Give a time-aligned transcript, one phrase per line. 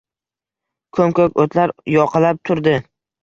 [0.99, 2.73] Ko‘m-ko‘k o‘tlar yoqalab yurdi.